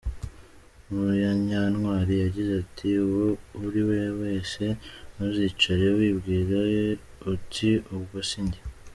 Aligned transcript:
Munyantwari 0.89 2.13
yagize 2.23 2.51
ati 2.63 2.87
“Uwo 3.05 3.27
uri 3.65 3.81
we 3.89 3.99
wese 4.21 4.63
ntuzicare 5.13 5.87
wibwire 5.97 6.59
uti 7.33 7.69
ubwo 7.95 8.17
sinjye. 8.29 8.59